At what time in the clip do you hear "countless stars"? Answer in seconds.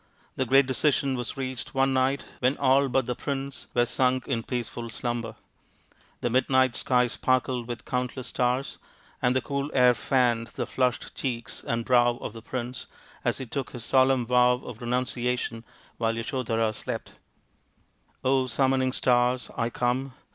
7.85-8.79